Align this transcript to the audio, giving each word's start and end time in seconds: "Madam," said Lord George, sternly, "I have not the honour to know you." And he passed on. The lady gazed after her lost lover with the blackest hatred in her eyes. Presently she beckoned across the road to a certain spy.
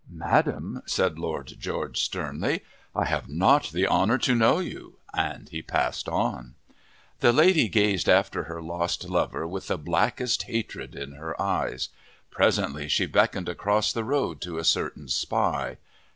"Madam," 0.09 0.81
said 0.87 1.19
Lord 1.19 1.53
George, 1.59 1.99
sternly, 2.01 2.63
"I 2.95 3.05
have 3.05 3.29
not 3.29 3.69
the 3.69 3.85
honour 3.85 4.17
to 4.17 4.33
know 4.33 4.57
you." 4.57 4.97
And 5.13 5.47
he 5.47 5.61
passed 5.61 6.09
on. 6.09 6.55
The 7.19 7.31
lady 7.31 7.69
gazed 7.69 8.09
after 8.09 8.45
her 8.45 8.63
lost 8.63 9.07
lover 9.07 9.45
with 9.47 9.67
the 9.67 9.77
blackest 9.77 10.41
hatred 10.45 10.95
in 10.95 11.11
her 11.11 11.39
eyes. 11.39 11.89
Presently 12.31 12.87
she 12.89 13.05
beckoned 13.05 13.47
across 13.47 13.93
the 13.93 14.03
road 14.03 14.41
to 14.41 14.57
a 14.57 14.63
certain 14.63 15.07
spy. 15.07 15.77